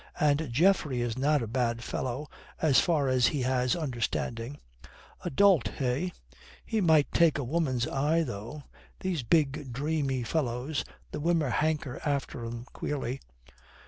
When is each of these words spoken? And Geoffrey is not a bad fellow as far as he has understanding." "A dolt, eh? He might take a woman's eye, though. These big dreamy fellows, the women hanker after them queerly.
And 0.19 0.51
Geoffrey 0.51 0.99
is 0.99 1.15
not 1.15 1.43
a 1.43 1.47
bad 1.47 1.83
fellow 1.83 2.27
as 2.59 2.79
far 2.79 3.07
as 3.07 3.27
he 3.27 3.43
has 3.43 3.75
understanding." 3.75 4.57
"A 5.23 5.29
dolt, 5.29 5.79
eh? 5.79 6.09
He 6.65 6.81
might 6.81 7.11
take 7.11 7.37
a 7.37 7.43
woman's 7.43 7.87
eye, 7.87 8.23
though. 8.23 8.63
These 9.01 9.21
big 9.21 9.71
dreamy 9.71 10.23
fellows, 10.23 10.83
the 11.11 11.19
women 11.19 11.51
hanker 11.51 11.99
after 12.03 12.43
them 12.49 12.65
queerly. 12.73 13.21